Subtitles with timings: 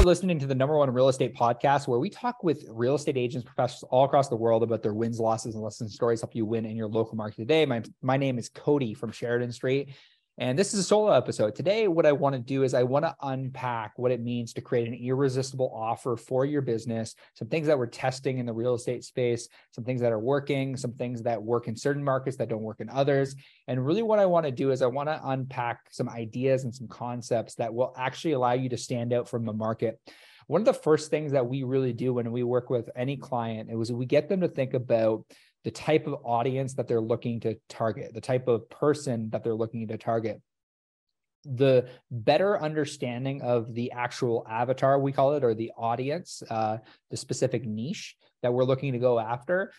[0.00, 3.18] are listening to the number one real estate podcast where we talk with real estate
[3.18, 6.46] agents, professionals all across the world about their wins, losses, and lessons stories, help you
[6.46, 7.66] win in your local market today.
[7.66, 9.90] My, my name is Cody from Sheridan Street.
[10.40, 11.54] And this is a solo episode.
[11.54, 14.62] Today, what I want to do is I want to unpack what it means to
[14.62, 18.72] create an irresistible offer for your business, some things that we're testing in the real
[18.72, 22.48] estate space, some things that are working, some things that work in certain markets that
[22.48, 23.36] don't work in others.
[23.68, 26.74] And really, what I want to do is I want to unpack some ideas and
[26.74, 30.00] some concepts that will actually allow you to stand out from the market.
[30.46, 33.70] One of the first things that we really do when we work with any client
[33.70, 35.26] is we get them to think about
[35.64, 39.54] the type of audience that they're looking to target, the type of person that they're
[39.54, 40.40] looking to target.
[41.44, 46.78] The better understanding of the actual avatar, we call it, or the audience, uh,
[47.10, 49.72] the specific niche that we're looking to go after,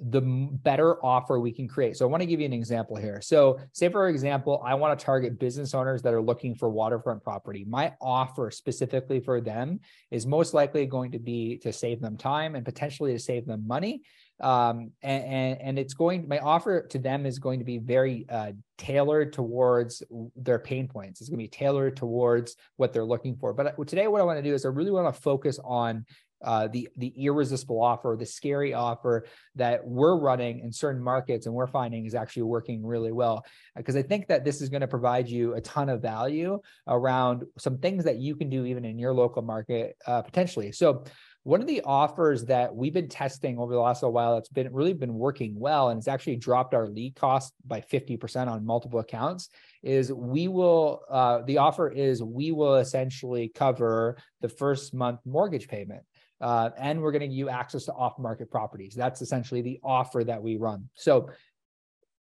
[0.00, 1.96] the better offer we can create.
[1.96, 3.20] So I want to give you an example here.
[3.20, 7.22] So say for example, I want to target business owners that are looking for waterfront
[7.22, 7.64] property.
[7.68, 12.54] My offer specifically for them is most likely going to be to save them time
[12.54, 14.02] and potentially to save them money
[14.40, 18.26] um, and, and, and it's going my offer to them is going to be very
[18.30, 20.02] uh, tailored towards
[20.36, 23.84] their pain points it's going to be tailored towards what they're looking for but uh,
[23.84, 26.04] today what i want to do is i really want to focus on
[26.42, 31.54] uh, the the irresistible offer, the scary offer that we're running in certain markets and
[31.54, 33.44] we're finding is actually working really well.
[33.76, 37.44] Because I think that this is going to provide you a ton of value around
[37.58, 40.72] some things that you can do even in your local market uh, potentially.
[40.72, 41.04] So
[41.48, 44.70] one of the offers that we've been testing over the last little while that's been
[44.70, 49.00] really been working well and it's actually dropped our lead cost by 50% on multiple
[49.00, 49.48] accounts
[49.82, 55.68] is we will uh, the offer is we will essentially cover the first month mortgage
[55.68, 56.02] payment
[56.40, 60.42] uh, and we're give you access to off market properties that's essentially the offer that
[60.42, 61.28] we run so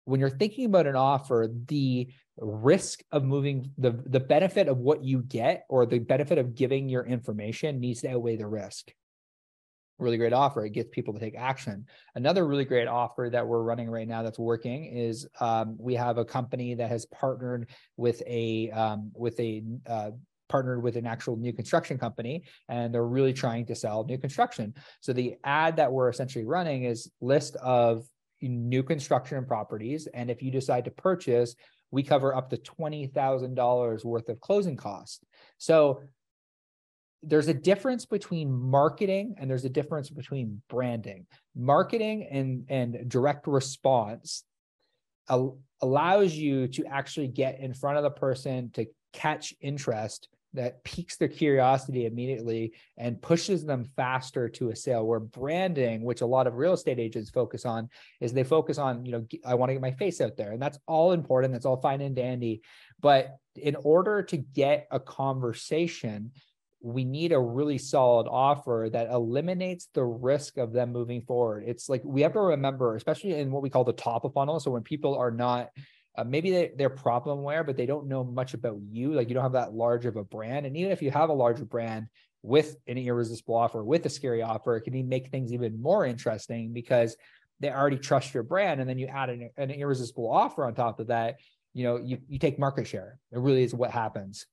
[0.05, 5.03] when you're thinking about an offer the risk of moving the the benefit of what
[5.03, 8.93] you get or the benefit of giving your information needs to outweigh the risk
[9.99, 10.65] really great offer.
[10.65, 11.87] It gets people to take action.
[12.15, 16.19] Another really great offer that we're running right now that's working is um, we have
[16.19, 20.11] a company that has partnered with a um, with a uh,
[20.49, 24.75] partnered with an actual new construction company and they're really trying to sell new construction.
[25.01, 28.07] So the ad that we're essentially running is list of
[28.43, 31.55] new construction properties and if you decide to purchase
[31.91, 35.21] we cover up to $20,000 worth of closing costs.
[35.59, 36.03] So
[37.23, 41.27] there's a difference between marketing and there's a difference between branding.
[41.55, 44.45] Marketing and, and direct response
[45.29, 50.83] al- allows you to actually get in front of the person to catch interest that
[50.85, 56.27] piques their curiosity immediately and pushes them faster to a sale where branding which a
[56.27, 57.89] lot of real estate agents focus on
[58.21, 60.63] is they focus on you know i want to get my face out there and
[60.63, 62.63] that's all important that's all fine and dandy
[63.01, 66.31] but in order to get a conversation
[66.87, 71.65] we need a really solid offer that eliminates the risk of them moving forward.
[71.67, 74.61] It's like we have to remember, especially in what we call the top of funnel.
[74.61, 75.71] So when people are not,
[76.17, 79.13] uh, maybe they, they're problem aware, but they don't know much about you.
[79.13, 80.67] Like you don't have that large of a brand.
[80.67, 82.07] And even if you have a larger brand
[82.43, 86.73] with an irresistible offer, with a scary offer, it can make things even more interesting
[86.73, 87.17] because
[87.61, 88.81] they already trust your brand.
[88.81, 91.37] And then you add an, an irresistible offer on top of that,
[91.75, 93.19] you know, you, you take market share.
[93.33, 94.47] It really is what happens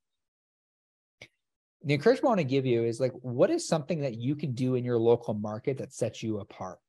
[1.86, 4.54] the encouragement I want to give you is like, what is something that you can
[4.54, 6.80] do in your local market that sets you apart?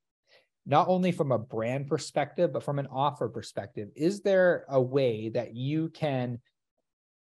[0.67, 3.91] Not only from a brand perspective, but from an offer perspective.
[3.95, 6.39] Is there a way that you can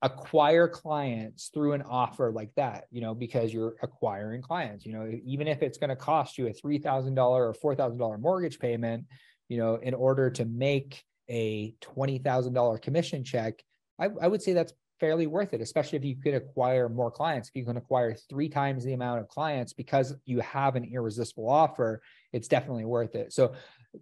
[0.02, 2.84] acquire clients through an offer like that?
[2.90, 6.46] You know, because you're acquiring clients, you know, even if it's going to cost you
[6.46, 9.06] a $3,000 or $4,000 mortgage payment,
[9.48, 13.62] you know, in order to make a $20,000 commission check,
[13.98, 14.72] I, I would say that's
[15.04, 17.50] fairly worth it, especially if you could acquire more clients.
[17.50, 21.50] If you can acquire three times the amount of clients because you have an irresistible
[21.50, 22.00] offer,
[22.32, 23.30] it's definitely worth it.
[23.34, 23.52] So,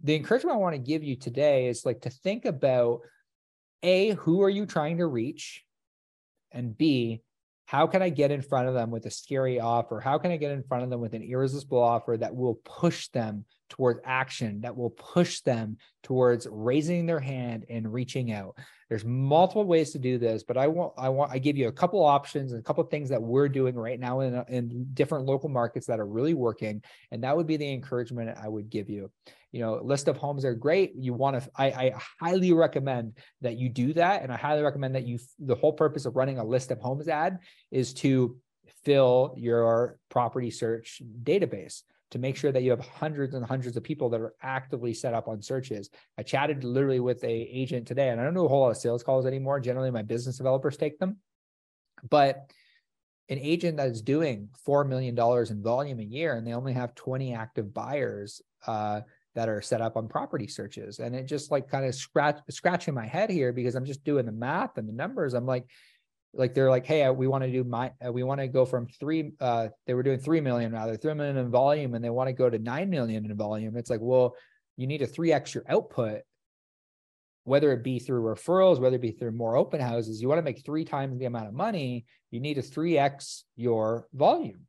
[0.04, 3.00] the encouragement I want to give you today is like to think about
[3.82, 5.64] A, who are you trying to reach?
[6.52, 7.22] And B,
[7.66, 9.98] how can I get in front of them with a scary offer?
[9.98, 13.08] How can I get in front of them with an irresistible offer that will push
[13.08, 18.54] them towards action, that will push them towards raising their hand and reaching out?
[18.90, 21.72] There's multiple ways to do this, but I want I want I give you a
[21.72, 25.48] couple options and a couple things that we're doing right now in in different local
[25.48, 29.10] markets that are really working, and that would be the encouragement I would give you.
[29.50, 30.92] You know, list of homes are great.
[30.94, 34.94] You want to I, I highly recommend that you do that, and I highly recommend
[34.96, 37.38] that you the whole purpose of running a list of homes ad
[37.70, 38.36] is to
[38.84, 43.82] fill your property search database to make sure that you have hundreds and hundreds of
[43.82, 45.91] people that are actively set up on searches.
[46.17, 48.76] I chatted literally with a agent today, and I don't do a whole lot of
[48.76, 49.61] sales calls anymore.
[49.61, 51.17] Generally, my business developers take them,
[52.09, 52.50] but
[53.29, 56.94] an agent that is doing $4 million in volume a year and they only have
[56.94, 59.00] 20 active buyers uh,
[59.35, 60.99] that are set up on property searches.
[60.99, 64.26] And it just like kind of scratch scratching my head here because I'm just doing
[64.26, 65.32] the math and the numbers.
[65.32, 65.65] I'm like,
[66.34, 68.87] like they're like, hey, we want to do my, uh, we want to go from
[68.87, 72.29] three, uh, they were doing three million rather, three million in volume, and they want
[72.29, 73.76] to go to nine million in volume.
[73.76, 74.34] It's like, well,
[74.76, 76.23] you need a three your output,
[77.44, 80.23] whether it be through referrals, whether it be through more open houses.
[80.23, 82.06] You want to make three times the amount of money.
[82.31, 84.67] You need a three x your volume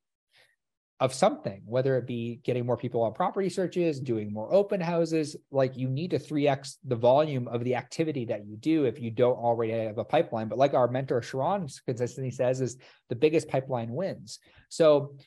[1.03, 5.35] of something, whether it be getting more people on property searches, doing more open houses,
[5.51, 9.11] like you need to 3x the volume of the activity that you do if you
[9.11, 10.47] don't already have a pipeline.
[10.47, 12.77] But like our mentor Sharon consistently says, is
[13.09, 14.39] the biggest pipeline wins.
[14.69, 15.17] So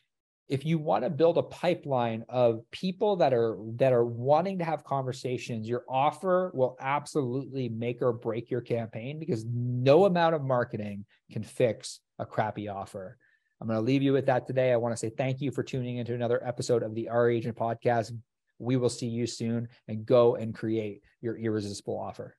[0.48, 4.64] if you want to build a pipeline of people that are that are wanting to
[4.64, 10.42] have conversations your offer will absolutely make or break your campaign because no amount of
[10.42, 13.18] marketing can fix a crappy offer
[13.60, 14.72] I'm going to leave you with that today.
[14.72, 17.56] I want to say thank you for tuning into another episode of the R Agent
[17.56, 18.12] podcast.
[18.58, 22.36] We will see you soon and go and create your irresistible offer.